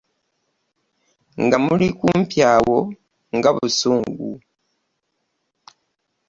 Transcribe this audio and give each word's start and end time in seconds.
Namuli 1.49 1.87
kumpi 1.99 2.37
awo 2.53 2.77
nga 3.37 3.49
busungu. 3.55 4.29